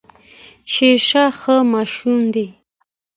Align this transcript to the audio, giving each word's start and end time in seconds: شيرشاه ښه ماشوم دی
شيرشاه 0.71 1.31
ښه 1.39 1.55
ماشوم 1.71 2.19
دی 2.33 2.47